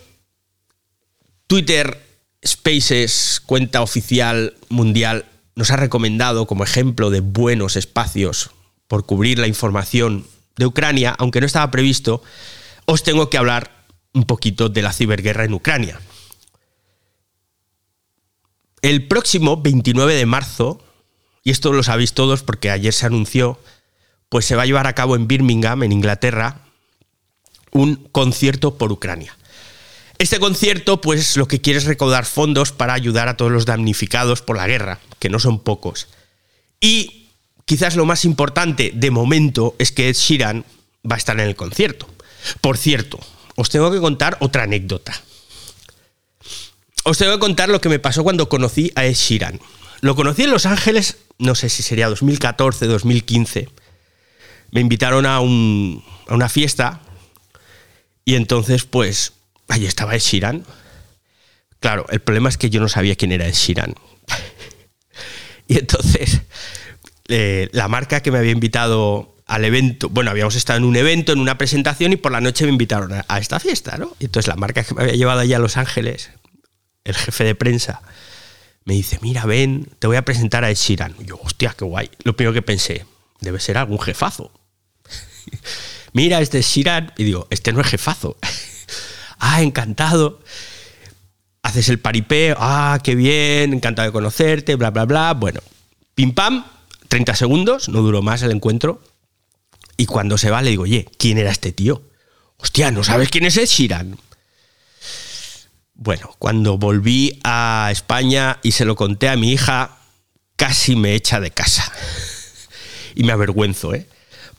Twitter 1.47 2.05
Spaces, 2.45 3.41
cuenta 3.45 3.81
oficial 3.81 4.57
mundial, 4.67 5.23
nos 5.55 5.71
ha 5.71 5.77
recomendado 5.77 6.45
como 6.45 6.65
ejemplo 6.65 7.09
de 7.09 7.21
buenos 7.21 7.77
espacios 7.77 8.51
por 8.87 9.05
cubrir 9.05 9.39
la 9.39 9.47
información 9.47 10.25
de 10.57 10.65
Ucrania, 10.65 11.15
aunque 11.17 11.39
no 11.39 11.47
estaba 11.47 11.71
previsto, 11.71 12.23
os 12.85 13.03
tengo 13.03 13.29
que 13.29 13.37
hablar 13.37 13.85
un 14.13 14.23
poquito 14.23 14.69
de 14.69 14.81
la 14.81 14.93
ciberguerra 14.93 15.45
en 15.45 15.53
Ucrania. 15.53 15.99
El 18.81 19.07
próximo 19.07 19.61
29 19.61 20.13
de 20.13 20.25
marzo, 20.25 20.81
y 21.43 21.51
esto 21.51 21.73
lo 21.73 21.83
sabéis 21.83 22.13
todos 22.13 22.43
porque 22.43 22.69
ayer 22.69 22.93
se 22.93 23.05
anunció, 23.05 23.59
pues 24.29 24.45
se 24.45 24.55
va 24.55 24.63
a 24.63 24.65
llevar 24.65 24.87
a 24.87 24.93
cabo 24.93 25.15
en 25.15 25.27
Birmingham, 25.27 25.83
en 25.83 25.91
Inglaterra, 25.91 26.61
un 27.71 27.95
concierto 28.11 28.77
por 28.77 28.91
Ucrania. 28.91 29.35
Este 30.17 30.39
concierto, 30.39 31.01
pues 31.01 31.35
lo 31.35 31.47
que 31.47 31.59
quiere 31.59 31.79
es 31.79 31.85
recaudar 31.85 32.25
fondos 32.25 32.71
para 32.71 32.93
ayudar 32.93 33.27
a 33.27 33.35
todos 33.35 33.51
los 33.51 33.65
damnificados 33.65 34.41
por 34.41 34.55
la 34.55 34.67
guerra, 34.67 34.99
que 35.19 35.29
no 35.29 35.39
son 35.39 35.59
pocos. 35.59 36.07
Y 36.79 37.24
quizás 37.65 37.95
lo 37.95 38.05
más 38.05 38.25
importante 38.25 38.91
de 38.93 39.11
momento 39.11 39.75
es 39.79 39.91
que 39.91 40.09
Ed 40.09 40.15
Sheeran 40.15 40.65
va 41.09 41.15
a 41.15 41.17
estar 41.17 41.39
en 41.39 41.47
el 41.47 41.55
concierto. 41.55 42.07
Por 42.61 42.77
cierto, 42.77 43.19
os 43.55 43.69
tengo 43.69 43.91
que 43.91 43.99
contar 43.99 44.37
otra 44.39 44.63
anécdota. 44.63 45.13
Os 47.03 47.17
tengo 47.17 47.33
que 47.33 47.39
contar 47.39 47.69
lo 47.69 47.81
que 47.81 47.89
me 47.89 47.99
pasó 47.99 48.23
cuando 48.23 48.49
conocí 48.49 48.91
a 48.95 49.05
Ed 49.05 49.13
Sheeran. 49.13 49.59
Lo 50.01 50.15
conocí 50.15 50.43
en 50.43 50.51
Los 50.51 50.65
Ángeles, 50.65 51.17
no 51.37 51.55
sé 51.55 51.69
si 51.69 51.83
sería 51.83 52.09
2014, 52.09 52.85
2015. 52.85 53.69
Me 54.71 54.81
invitaron 54.81 55.25
a, 55.25 55.39
una 55.39 56.49
fiesta 56.49 57.01
y 58.23 58.35
entonces, 58.35 58.85
pues, 58.85 59.33
Ahí 59.67 59.85
estaba 59.85 60.15
Ed 60.15 60.21
Sheeran. 60.21 60.63
Claro, 61.79 62.05
el 62.09 62.19
problema 62.19 62.49
es 62.49 62.57
que 62.57 62.69
yo 62.69 62.79
no 62.81 62.89
sabía 62.89 63.15
quién 63.15 63.31
era 63.31 63.47
Ed 63.47 63.53
Sheeran. 63.53 63.95
y 65.67 65.77
entonces, 65.77 66.41
eh, 67.27 67.69
la 67.71 67.87
marca 67.87 68.21
que 68.21 68.31
me 68.31 68.37
había 68.37 68.51
invitado 68.51 69.35
al 69.47 69.63
evento, 69.63 70.09
bueno, 70.09 70.31
habíamos 70.31 70.55
estado 70.55 70.77
en 70.77 70.85
un 70.85 70.95
evento, 70.95 71.31
en 71.31 71.39
una 71.39 71.57
presentación, 71.57 72.13
y 72.13 72.15
por 72.15 72.31
la 72.31 72.41
noche 72.41 72.65
me 72.65 72.71
invitaron 72.71 73.13
a, 73.27 73.39
esta 73.39 73.59
fiesta, 73.59 73.97
¿no? 73.97 74.15
Y 74.19 74.25
entonces 74.25 74.47
la 74.47 74.55
marca 74.55 74.83
que 74.83 74.93
me 74.93 75.03
había 75.03 75.15
llevado 75.15 75.39
allá 75.41 75.57
a 75.57 75.59
Los 75.59 75.77
Ángeles, 75.77 76.31
el 77.03 77.15
jefe 77.15 77.43
de 77.43 77.55
prensa, 77.55 78.01
me 78.85 78.93
dice, 78.93 79.19
mira, 79.21 79.45
ven, 79.45 79.89
te 79.99 80.07
voy 80.07 80.17
a 80.17 80.25
presentar 80.25 80.63
a 80.63 80.69
Ed 80.69 80.75
Sheeran. 80.75 81.15
Y 81.19 81.25
yo, 81.25 81.39
hostia, 81.41 81.75
qué 81.77 81.85
guay. 81.85 82.09
Lo 82.23 82.35
primero 82.35 82.53
que 82.53 82.61
pensé, 82.61 83.05
debe 83.39 83.59
ser 83.59 83.77
algún 83.77 83.99
jefazo. 83.99 84.51
mira, 86.13 86.39
este 86.39 86.59
es 86.59 86.67
Sheeran. 86.67 87.11
Y 87.17 87.23
digo, 87.23 87.47
este 87.49 87.73
no 87.73 87.81
es 87.81 87.87
jefazo 87.87 88.37
ah, 89.39 89.61
encantado. 89.63 90.41
Haces 91.63 91.89
el 91.89 91.99
paripé, 91.99 92.53
ah, 92.57 92.99
qué 93.03 93.15
bien, 93.15 93.73
encantado 93.73 94.07
de 94.07 94.11
conocerte, 94.13 94.75
bla, 94.75 94.91
bla, 94.91 95.05
bla. 95.05 95.33
Bueno, 95.33 95.61
pim 96.13 96.31
pam, 96.31 96.63
30 97.07 97.35
segundos, 97.35 97.89
no 97.89 98.01
duró 98.01 98.21
más 98.21 98.41
el 98.41 98.51
encuentro. 98.51 99.01
Y 99.97 100.05
cuando 100.05 100.37
se 100.37 100.49
va 100.49 100.61
le 100.61 100.71
digo, 100.71 100.83
oye, 100.83 101.09
¿quién 101.17 101.37
era 101.37 101.51
este 101.51 101.71
tío? 101.71 102.03
Hostia, 102.57 102.91
¿no 102.91 103.03
sabes 103.03 103.29
quién 103.29 103.45
es 103.45 103.57
Ed 103.57 103.65
Sheeran? 103.65 104.17
Bueno, 105.93 106.35
cuando 106.39 106.77
volví 106.77 107.39
a 107.43 107.89
España 107.91 108.59
y 108.63 108.73
se 108.73 108.85
lo 108.85 108.95
conté 108.95 109.29
a 109.29 109.37
mi 109.37 109.53
hija, 109.53 109.97
casi 110.55 110.95
me 110.95 111.15
echa 111.15 111.39
de 111.39 111.51
casa. 111.51 111.91
y 113.15 113.23
me 113.23 113.31
avergüenzo, 113.31 113.93
¿eh? 113.93 114.07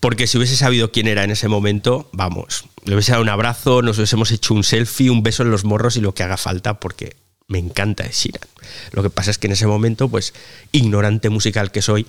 Porque 0.00 0.26
si 0.26 0.38
hubiese 0.38 0.56
sabido 0.56 0.92
quién 0.92 1.08
era 1.08 1.24
en 1.24 1.30
ese 1.30 1.48
momento, 1.48 2.08
vamos, 2.12 2.64
le 2.84 2.94
hubiese 2.94 3.12
dado 3.12 3.22
un 3.22 3.28
abrazo, 3.28 3.82
nos 3.82 3.98
hubiésemos 3.98 4.30
hecho 4.30 4.54
un 4.54 4.62
selfie, 4.62 5.10
un 5.10 5.22
beso 5.22 5.42
en 5.42 5.50
los 5.50 5.64
morros 5.64 5.96
y 5.96 6.00
lo 6.00 6.14
que 6.14 6.22
haga 6.22 6.36
falta, 6.36 6.80
porque 6.80 7.16
me 7.48 7.58
encanta 7.58 8.06
Sheeran. 8.06 8.48
Lo 8.92 9.02
que 9.02 9.10
pasa 9.10 9.30
es 9.30 9.38
que 9.38 9.46
en 9.46 9.54
ese 9.54 9.66
momento, 9.66 10.08
pues, 10.08 10.34
ignorante 10.72 11.30
musical 11.30 11.70
que 11.70 11.82
soy, 11.82 12.06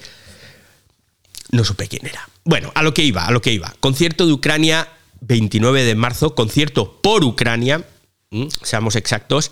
no 1.52 1.64
supe 1.64 1.88
quién 1.88 2.06
era. 2.06 2.28
Bueno, 2.44 2.72
a 2.76 2.84
lo 2.84 2.94
que 2.94 3.04
iba, 3.04 3.26
a 3.26 3.32
lo 3.32 3.42
que 3.42 3.52
iba. 3.52 3.74
Concierto 3.80 4.26
de 4.26 4.34
Ucrania, 4.34 4.88
29 5.22 5.84
de 5.84 5.96
marzo, 5.96 6.36
concierto 6.36 7.00
por 7.02 7.24
Ucrania, 7.24 7.86
seamos 8.64 8.96
exactos. 8.96 9.52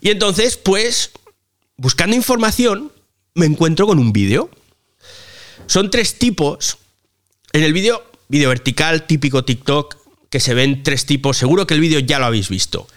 Y 0.00 0.10
entonces, 0.10 0.56
pues, 0.56 1.10
buscando 1.76 2.16
información, 2.16 2.92
me 3.34 3.46
encuentro 3.46 3.86
con 3.86 3.98
un 3.98 4.12
vídeo. 4.12 4.50
Son 5.66 5.90
tres 5.90 6.18
tipos 6.18 6.78
en 7.52 7.62
el 7.62 7.72
vídeo, 7.72 8.04
vídeo 8.28 8.48
vertical, 8.48 9.06
típico 9.06 9.44
TikTok, 9.44 9.96
que 10.30 10.40
se 10.40 10.54
ven 10.54 10.82
tres 10.82 11.06
tipos, 11.06 11.36
seguro 11.36 11.66
que 11.66 11.74
el 11.74 11.80
vídeo 11.80 11.98
ya 11.98 12.18
lo 12.18 12.26
habéis 12.26 12.48
visto, 12.48 12.88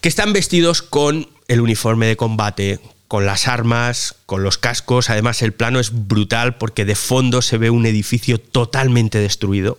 que 0.00 0.08
están 0.08 0.32
vestidos 0.32 0.82
con 0.82 1.28
el 1.46 1.60
uniforme 1.60 2.06
de 2.06 2.16
combate, 2.16 2.80
con 3.12 3.26
las 3.26 3.46
armas, 3.46 4.16
con 4.24 4.42
los 4.42 4.56
cascos, 4.56 5.10
además 5.10 5.42
el 5.42 5.52
plano 5.52 5.78
es 5.80 6.08
brutal 6.08 6.56
porque 6.56 6.86
de 6.86 6.94
fondo 6.94 7.42
se 7.42 7.58
ve 7.58 7.68
un 7.68 7.84
edificio 7.84 8.40
totalmente 8.40 9.18
destruido, 9.18 9.78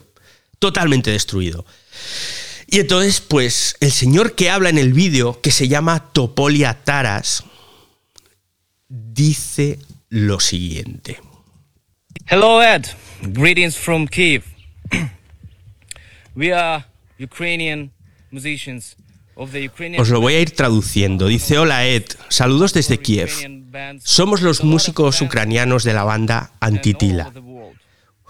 totalmente 0.59 1.09
destruido. 1.09 1.65
Y 2.67 2.81
entonces, 2.81 3.21
pues, 3.21 3.75
el 3.79 3.91
señor 3.91 4.35
que 4.35 4.51
habla 4.51 4.69
en 4.69 4.77
el 4.77 4.93
vídeo, 4.93 5.41
que 5.41 5.49
se 5.49 5.67
llama 5.67 6.11
Topolia 6.13 6.83
Taras, 6.83 7.43
dice 8.87 9.79
lo 10.09 10.39
siguiente. 10.39 11.19
Hello, 12.27 12.61
Ed. 12.61 12.85
Greetings 13.23 13.75
from 13.75 14.05
Kiev. 14.05 14.43
We 16.35 16.53
are 16.53 16.85
Ukrainian 17.17 17.91
musicians 18.29 18.95
Os 19.35 20.09
lo 20.09 20.21
voy 20.21 20.33
a 20.35 20.39
ir 20.39 20.51
traduciendo. 20.51 21.27
Dice, 21.27 21.57
hola 21.57 21.85
Ed, 21.85 22.05
saludos 22.29 22.73
desde 22.73 22.99
Kiev. 22.99 23.31
Somos 24.03 24.41
los 24.41 24.63
músicos 24.63 25.21
ucranianos 25.21 25.83
de 25.83 25.93
la 25.93 26.03
banda 26.03 26.51
Antitila, 26.59 27.31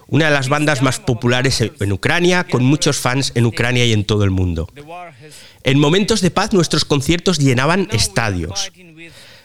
una 0.08 0.26
de 0.26 0.32
las 0.32 0.48
bandas 0.48 0.82
más 0.82 1.00
populares 1.00 1.62
en 1.62 1.92
Ucrania, 1.92 2.46
con 2.46 2.64
muchos 2.64 2.98
fans 2.98 3.32
en 3.36 3.46
Ucrania 3.46 3.86
y 3.86 3.94
en 3.94 4.06
todo 4.06 4.24
el 4.24 4.32
mundo. 4.32 4.70
En 5.64 5.80
momentos 5.80 6.22
de 6.22 6.32
paz 6.32 6.54
nuestros 6.54 6.86
conciertos 6.86 7.40
llenaban 7.40 7.90
estadios. 7.92 8.72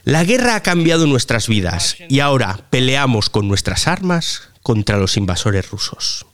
La 0.04 0.24
guerra 0.24 0.54
ha 0.54 0.62
cambiado 0.62 1.06
nuestras 1.06 1.48
vidas 1.48 1.96
y 2.08 2.20
ahora 2.20 2.60
peleamos 2.70 3.28
con 3.30 3.48
nuestras 3.48 3.88
armas 3.88 4.50
contra 4.62 4.96
los 4.96 5.16
invasores 5.16 5.70
rusos. 5.70 6.27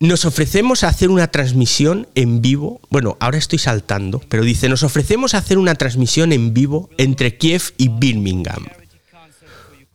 Nos 0.00 0.24
ofrecemos 0.24 0.84
a 0.84 0.88
hacer 0.88 1.10
una 1.10 1.28
transmisión 1.28 2.06
en 2.14 2.40
vivo. 2.40 2.80
Bueno, 2.88 3.16
ahora 3.18 3.38
estoy 3.38 3.58
saltando, 3.58 4.20
pero 4.28 4.44
dice, 4.44 4.68
nos 4.68 4.84
ofrecemos 4.84 5.34
a 5.34 5.38
hacer 5.38 5.58
una 5.58 5.74
transmisión 5.74 6.32
en 6.32 6.54
vivo 6.54 6.88
entre 6.98 7.36
Kiev 7.36 7.74
y 7.76 7.88
Birmingham. 7.88 8.66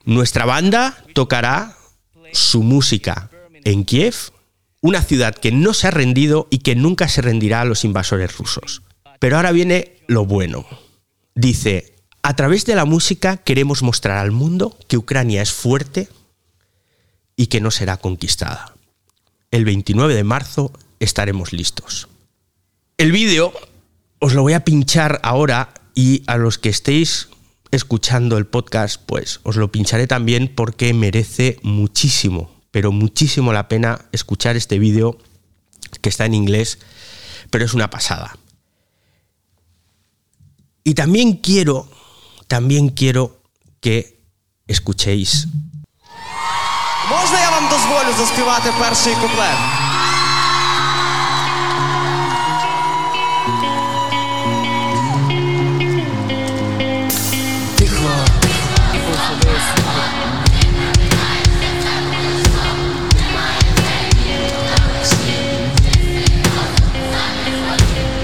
Nuestra 0.04 0.44
banda 0.44 0.98
tocará 1.14 1.78
su 2.34 2.64
música 2.64 3.30
en 3.64 3.86
Kiev, 3.86 4.16
una 4.82 5.02
ciudad 5.02 5.36
que 5.36 5.54
no 5.54 5.74
se 5.74 5.88
ha 5.88 5.92
rendido 5.92 6.48
y 6.50 6.58
que 6.58 6.76
nunca 6.76 7.08
se 7.08 7.22
rendirá 7.22 7.62
a 7.62 7.66
los 7.66 7.86
invasores 7.86 8.38
rusos. 8.38 8.82
Pero 9.20 9.38
ahora 9.38 9.54
viene 9.54 10.00
lo 10.08 10.26
bueno. 10.26 10.66
Dice, 11.34 11.96
a 12.24 12.36
través 12.36 12.66
de 12.66 12.76
la 12.76 12.84
música 12.84 13.38
queremos 13.38 13.84
mostrar 13.84 14.18
al 14.18 14.32
mundo 14.32 14.78
que 14.90 14.98
Ucrania 14.98 15.42
es 15.42 15.54
fuerte, 15.54 16.10
y 17.36 17.48
que 17.48 17.62
no 17.62 17.72
será 17.72 17.98
conquistada. 17.98 18.74
El 19.54 19.66
29 19.66 20.16
de 20.16 20.24
marzo 20.24 20.74
estaremos 21.00 21.54
listos. 21.54 22.08
El 22.98 23.12
vídeo 23.12 23.54
os 24.18 24.34
lo 24.34 24.42
voy 24.42 24.54
a 24.54 24.66
pinchar 24.66 25.20
ahora 25.22 25.76
y 25.94 26.24
a 26.26 26.38
los 26.38 26.58
que 26.58 26.70
estéis 26.70 27.28
escuchando 27.70 28.40
el 28.40 28.48
podcast, 28.48 29.00
pues 29.06 29.42
os 29.44 29.56
lo 29.58 29.72
pincharé 29.72 30.08
también 30.08 30.52
porque 30.56 30.92
merece 30.96 31.60
muchísimo, 31.62 32.64
pero 32.72 32.92
muchísimo 32.92 33.54
la 33.54 33.68
pena 33.68 34.06
escuchar 34.12 34.56
este 34.56 34.80
vídeo 34.80 35.20
que 36.02 36.10
está 36.10 36.26
en 36.26 36.34
inglés, 36.34 36.80
pero 37.52 37.64
es 37.64 37.76
una 37.76 37.92
pasada. 37.92 38.36
Y 40.84 40.96
también 40.96 41.34
quiero, 41.34 41.88
también 42.48 42.90
quiero 42.90 43.40
que 43.82 44.20
escuchéis 44.66 45.48
Можна 47.22 47.40
я 47.40 47.50
вам 47.50 47.70
дозволю 47.70 48.18
заспівати 48.18 48.74
перший 48.80 49.14
куплет? 49.16 49.58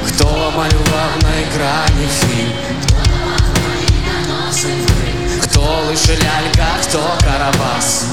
Хто 0.06 0.26
малював 0.58 1.12
на 1.22 1.40
екрані 1.42 2.08
фільм? 2.20 2.52
Хто 5.42 5.84
лише 5.88 6.12
лялька, 6.12 6.68
хто 6.82 7.00
карабас? 7.24 8.06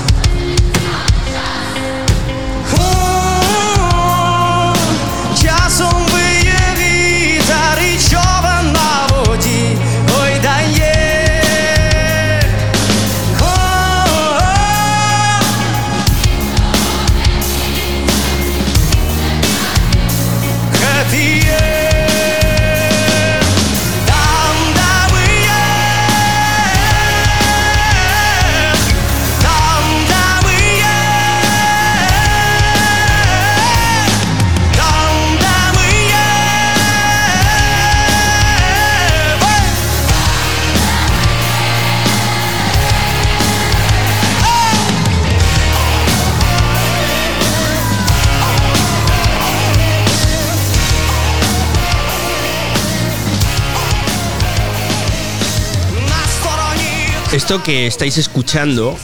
Esto 57.46 57.62
que 57.62 57.86
estáis 57.86 58.18
escuchando 58.18 58.98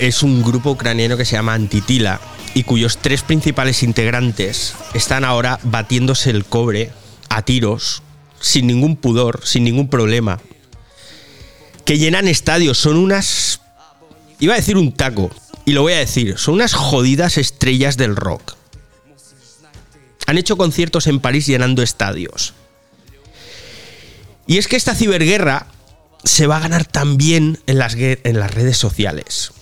es 0.00 0.24
un 0.24 0.42
grupo 0.42 0.72
ucraniano 0.72 1.16
que 1.16 1.24
se 1.24 1.36
llama 1.36 1.54
Antitila 1.54 2.20
y 2.52 2.64
cuyos 2.64 2.98
tres 2.98 3.22
principales 3.22 3.84
integrantes 3.84 4.74
están 4.94 5.24
ahora 5.24 5.60
batiéndose 5.62 6.30
el 6.30 6.44
cobre 6.44 6.90
a 7.28 7.42
tiros, 7.42 8.02
sin 8.40 8.66
ningún 8.66 8.96
pudor, 8.96 9.42
sin 9.44 9.62
ningún 9.62 9.88
problema. 9.88 10.40
Que 11.84 11.98
llenan 11.98 12.26
estadios, 12.26 12.78
son 12.78 12.96
unas... 12.96 13.60
Iba 14.40 14.54
a 14.54 14.56
decir 14.56 14.76
un 14.76 14.90
taco, 14.90 15.30
y 15.64 15.70
lo 15.70 15.82
voy 15.82 15.92
a 15.92 15.98
decir, 15.98 16.36
son 16.36 16.54
unas 16.54 16.74
jodidas 16.74 17.38
estrellas 17.38 17.96
del 17.96 18.16
rock. 18.16 18.56
Han 20.26 20.36
hecho 20.36 20.56
conciertos 20.56 21.06
en 21.06 21.20
París 21.20 21.46
llenando 21.46 21.84
estadios. 21.84 22.54
Y 24.48 24.58
es 24.58 24.66
que 24.66 24.74
esta 24.74 24.96
ciberguerra 24.96 25.68
se 26.24 26.46
va 26.46 26.56
a 26.56 26.60
ganar 26.60 26.84
también 26.84 27.58
en 27.66 27.78
las, 27.78 27.94
en 27.96 28.38
las 28.38 28.52
redes 28.52 28.76
sociales. 28.76 29.52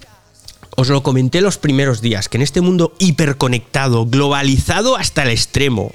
Os 0.77 0.89
lo 0.89 1.03
comenté 1.03 1.41
los 1.41 1.57
primeros 1.59 2.01
días, 2.03 2.29
que 2.29 2.37
en 2.37 2.43
este 2.43 2.61
mundo 2.61 2.95
hiperconectado, 2.99 4.07
globalizado 4.07 4.97
hasta 4.97 5.23
el 5.23 5.31
extremo, 5.31 5.93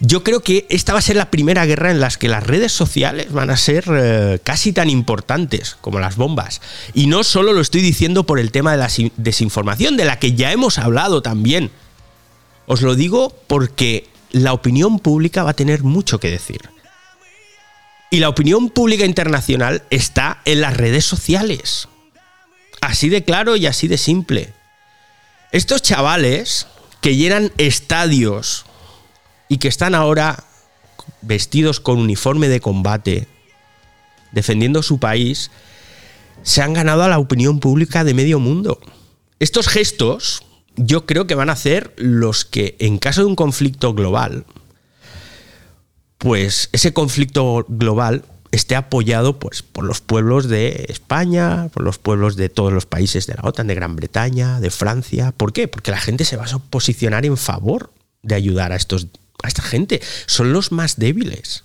yo 0.00 0.22
creo 0.22 0.40
que 0.40 0.66
esta 0.70 0.92
va 0.92 0.98
a 0.98 1.02
ser 1.02 1.16
la 1.16 1.30
primera 1.30 1.64
guerra 1.66 1.90
en 1.90 2.00
las 2.00 2.18
que 2.18 2.28
las 2.28 2.44
redes 2.44 2.72
sociales 2.72 3.32
van 3.32 3.50
a 3.50 3.56
ser 3.56 3.84
eh, 3.90 4.38
casi 4.42 4.72
tan 4.72 4.90
importantes 4.90 5.76
como 5.80 5.98
las 5.98 6.16
bombas. 6.16 6.60
Y 6.92 7.06
no 7.06 7.24
solo 7.24 7.52
lo 7.52 7.60
estoy 7.60 7.80
diciendo 7.80 8.24
por 8.24 8.38
el 8.38 8.52
tema 8.52 8.72
de 8.72 8.78
la 8.78 8.88
si- 8.88 9.12
desinformación, 9.16 9.96
de 9.96 10.04
la 10.04 10.18
que 10.18 10.34
ya 10.34 10.52
hemos 10.52 10.78
hablado 10.78 11.22
también. 11.22 11.70
Os 12.66 12.82
lo 12.82 12.94
digo 12.96 13.34
porque 13.46 14.08
la 14.30 14.52
opinión 14.52 14.98
pública 14.98 15.42
va 15.42 15.50
a 15.50 15.54
tener 15.54 15.82
mucho 15.84 16.18
que 16.20 16.30
decir. 16.30 16.60
Y 18.14 18.20
la 18.20 18.28
opinión 18.28 18.70
pública 18.70 19.04
internacional 19.04 19.82
está 19.90 20.40
en 20.44 20.60
las 20.60 20.76
redes 20.76 21.04
sociales. 21.04 21.88
Así 22.80 23.08
de 23.08 23.24
claro 23.24 23.56
y 23.56 23.66
así 23.66 23.88
de 23.88 23.98
simple. 23.98 24.52
Estos 25.50 25.82
chavales 25.82 26.68
que 27.00 27.16
llenan 27.16 27.50
estadios 27.58 28.66
y 29.48 29.58
que 29.58 29.66
están 29.66 29.96
ahora 29.96 30.44
vestidos 31.22 31.80
con 31.80 31.98
uniforme 31.98 32.46
de 32.46 32.60
combate, 32.60 33.26
defendiendo 34.30 34.84
su 34.84 35.00
país, 35.00 35.50
se 36.44 36.62
han 36.62 36.72
ganado 36.72 37.02
a 37.02 37.08
la 37.08 37.18
opinión 37.18 37.58
pública 37.58 38.04
de 38.04 38.14
medio 38.14 38.38
mundo. 38.38 38.78
Estos 39.40 39.66
gestos 39.66 40.44
yo 40.76 41.04
creo 41.04 41.26
que 41.26 41.34
van 41.34 41.50
a 41.50 41.56
ser 41.56 41.92
los 41.96 42.44
que, 42.44 42.76
en 42.78 42.98
caso 42.98 43.22
de 43.22 43.26
un 43.26 43.34
conflicto 43.34 43.92
global, 43.92 44.46
pues 46.24 46.70
ese 46.72 46.94
conflicto 46.94 47.66
global 47.68 48.24
esté 48.50 48.76
apoyado 48.76 49.38
pues, 49.38 49.62
por 49.62 49.84
los 49.84 50.00
pueblos 50.00 50.48
de 50.48 50.86
España, 50.88 51.68
por 51.68 51.84
los 51.84 51.98
pueblos 51.98 52.36
de 52.36 52.48
todos 52.48 52.72
los 52.72 52.86
países 52.86 53.26
de 53.26 53.34
la 53.34 53.42
OTAN, 53.42 53.66
de 53.66 53.74
Gran 53.74 53.94
Bretaña, 53.94 54.58
de 54.58 54.70
Francia. 54.70 55.32
¿Por 55.32 55.52
qué? 55.52 55.68
Porque 55.68 55.90
la 55.90 56.00
gente 56.00 56.24
se 56.24 56.38
va 56.38 56.44
a 56.44 56.58
posicionar 56.58 57.26
en 57.26 57.36
favor 57.36 57.92
de 58.22 58.36
ayudar 58.36 58.72
a, 58.72 58.76
estos, 58.76 59.08
a 59.42 59.48
esta 59.48 59.60
gente. 59.60 60.00
Son 60.24 60.54
los 60.54 60.72
más 60.72 60.96
débiles. 60.96 61.64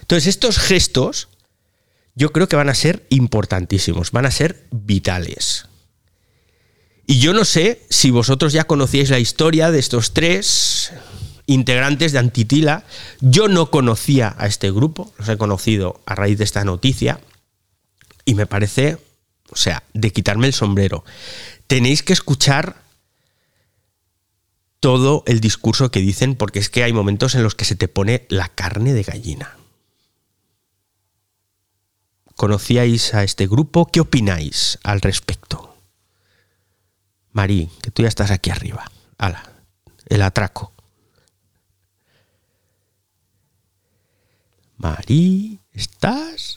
Entonces, 0.00 0.26
estos 0.28 0.58
gestos 0.58 1.28
yo 2.14 2.32
creo 2.32 2.48
que 2.48 2.56
van 2.56 2.70
a 2.70 2.74
ser 2.74 3.04
importantísimos, 3.10 4.10
van 4.10 4.24
a 4.24 4.30
ser 4.30 4.64
vitales. 4.70 5.66
Y 7.06 7.18
yo 7.18 7.34
no 7.34 7.44
sé 7.44 7.82
si 7.90 8.10
vosotros 8.10 8.54
ya 8.54 8.64
conocíais 8.64 9.10
la 9.10 9.18
historia 9.18 9.70
de 9.70 9.80
estos 9.80 10.14
tres 10.14 10.92
integrantes 11.46 12.12
de 12.12 12.18
Antitila. 12.18 12.84
Yo 13.20 13.48
no 13.48 13.70
conocía 13.70 14.34
a 14.38 14.46
este 14.46 14.70
grupo, 14.70 15.12
los 15.18 15.28
he 15.28 15.36
conocido 15.36 16.00
a 16.06 16.14
raíz 16.14 16.38
de 16.38 16.44
esta 16.44 16.64
noticia 16.64 17.20
y 18.24 18.34
me 18.34 18.46
parece, 18.46 18.98
o 19.50 19.56
sea, 19.56 19.82
de 19.92 20.12
quitarme 20.12 20.46
el 20.46 20.52
sombrero. 20.52 21.04
Tenéis 21.66 22.02
que 22.02 22.12
escuchar 22.12 22.82
todo 24.80 25.22
el 25.26 25.40
discurso 25.40 25.90
que 25.90 26.00
dicen 26.00 26.34
porque 26.34 26.58
es 26.58 26.68
que 26.68 26.84
hay 26.84 26.92
momentos 26.92 27.34
en 27.34 27.42
los 27.42 27.54
que 27.54 27.64
se 27.64 27.74
te 27.76 27.88
pone 27.88 28.26
la 28.28 28.48
carne 28.48 28.92
de 28.92 29.02
gallina. 29.02 29.56
¿Conocíais 32.36 33.14
a 33.14 33.22
este 33.22 33.46
grupo? 33.46 33.86
¿Qué 33.86 34.00
opináis 34.00 34.78
al 34.82 35.00
respecto? 35.00 35.74
Marí, 37.32 37.70
que 37.80 37.90
tú 37.90 38.02
ya 38.02 38.08
estás 38.08 38.30
aquí 38.30 38.50
arriba. 38.50 38.84
Ala, 39.16 39.52
el 40.06 40.20
atraco. 40.20 40.73
Marí, 44.76 45.60
¿estás? 45.72 46.56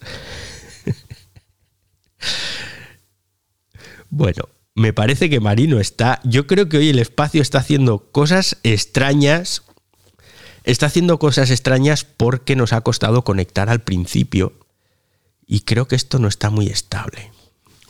bueno, 4.09 4.49
me 4.75 4.93
parece 4.93 5.29
que 5.29 5.39
Marí 5.39 5.67
no 5.67 5.79
está. 5.79 6.19
Yo 6.23 6.47
creo 6.47 6.69
que 6.69 6.77
hoy 6.77 6.89
el 6.89 6.99
espacio 6.99 7.41
está 7.41 7.59
haciendo 7.59 8.11
cosas 8.11 8.57
extrañas. 8.63 9.63
Está 10.63 10.87
haciendo 10.87 11.17
cosas 11.17 11.49
extrañas 11.49 12.03
porque 12.03 12.55
nos 12.55 12.73
ha 12.73 12.81
costado 12.81 13.23
conectar 13.23 13.69
al 13.69 13.81
principio. 13.81 14.53
Y 15.45 15.61
creo 15.61 15.87
que 15.87 15.95
esto 15.95 16.19
no 16.19 16.27
está 16.27 16.49
muy 16.49 16.67
estable. 16.67 17.31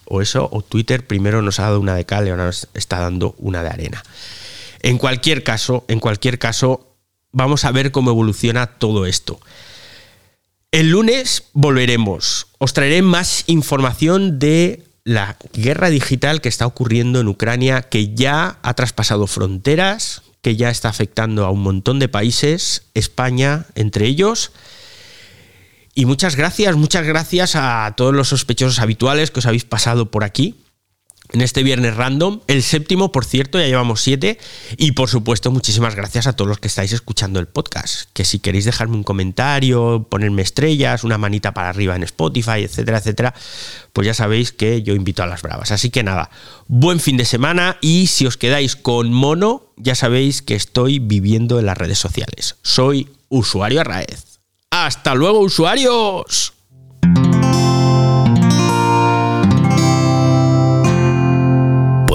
O 0.06 0.22
eso, 0.22 0.48
o 0.52 0.62
Twitter 0.62 1.06
primero 1.06 1.42
nos 1.42 1.60
ha 1.60 1.64
dado 1.64 1.80
una 1.80 1.96
de 1.96 2.06
cal 2.06 2.26
y 2.28 2.30
ahora 2.30 2.46
nos 2.46 2.70
está 2.74 3.00
dando 3.00 3.36
una 3.40 3.64
de 3.64 3.70
arena. 3.70 4.04
En 4.82 4.98
cualquier 4.98 5.44
caso, 5.44 5.84
en 5.88 6.00
cualquier 6.00 6.40
caso, 6.40 6.96
vamos 7.32 7.66
a 7.66 7.72
ver 7.72 7.92
cómo 7.92 8.12
evoluciona 8.12 8.68
todo 8.68 9.06
esto. 9.06 9.40
El 10.72 10.90
lunes 10.90 11.46
volveremos. 11.54 12.48
Os 12.58 12.74
traeré 12.74 13.02
más 13.02 13.46
información 13.48 14.38
de 14.38 14.84
la 15.06 15.38
guerra 15.54 15.90
digital 15.90 16.42
que 16.42 16.50
está 16.50 16.66
ocurriendo 16.66 17.22
en 17.22 17.30
Ucrania, 17.30 17.84
que 17.84 18.14
ya 18.14 18.60
ha 18.62 18.74
traspasado 18.74 19.28
fronteras, 19.28 20.24
que 20.42 20.58
ya 20.58 20.70
está 20.70 20.90
afectando 20.90 21.46
a 21.46 21.52
un 21.52 21.62
montón 21.62 22.00
de 22.00 22.10
países, 22.10 22.84
España 22.94 23.66
entre 23.76 24.08
ellos. 24.08 24.52
Y 25.96 26.06
muchas 26.06 26.36
gracias, 26.36 26.76
muchas 26.76 27.06
gracias 27.06 27.56
a 27.56 27.94
todos 27.96 28.14
los 28.14 28.28
sospechosos 28.28 28.80
habituales 28.80 29.32
que 29.32 29.40
os 29.40 29.46
habéis 29.46 29.64
pasado 29.64 30.12
por 30.12 30.26
aquí 30.26 30.67
en 31.34 31.42
este 31.42 31.64
viernes 31.64 31.96
random. 31.96 32.42
El 32.48 32.64
séptimo, 32.64 33.12
por 33.12 33.26
cierto, 33.26 33.60
ya 33.60 33.66
llevamos 33.66 34.02
siete. 34.02 34.40
Y 34.78 34.94
por 34.94 35.10
supuesto, 35.10 35.52
muchísimas 35.52 35.96
gracias 35.96 36.28
a 36.28 36.34
todos 36.34 36.48
los 36.48 36.60
que 36.60 36.68
estáis 36.68 36.94
escuchando 36.94 37.40
el 37.40 37.48
podcast. 37.48 38.10
Que 38.14 38.26
si 38.26 38.40
queréis 38.40 38.66
dejarme 38.66 38.96
un 38.96 39.04
comentario, 39.04 40.08
ponerme 40.10 40.42
estrellas, 40.42 41.04
una 41.04 41.18
manita 41.18 41.54
para 41.54 41.70
arriba 41.70 41.96
en 41.96 42.04
Spotify, 42.04 42.64
etcétera, 42.64 43.00
etcétera, 43.00 43.34
pues 43.94 44.06
ya 44.06 44.14
sabéis 44.14 44.52
que 44.52 44.84
yo 44.84 44.96
invito 44.96 45.24
a 45.24 45.28
las 45.28 45.42
bravas. 45.42 45.72
Así 45.72 45.90
que 45.90 46.04
nada, 46.04 46.30
buen 46.68 47.00
fin 47.00 47.18
de 47.18 47.26
semana 47.26 47.78
y 47.82 48.08
si 48.08 48.26
os 48.26 48.38
quedáis 48.38 48.76
con 48.76 49.12
mono, 49.14 49.64
ya 49.76 49.96
sabéis 49.96 50.42
que 50.42 50.56
estoy 50.56 51.00
viviendo 51.00 51.60
en 51.60 51.66
las 51.66 51.78
redes 51.78 52.00
sociales. 52.00 52.56
Soy 52.62 53.10
usuario 53.30 53.82
Arraez. 53.82 54.40
¡Hasta 54.70 55.16
luego, 55.16 55.40
usuarios! 55.40 56.57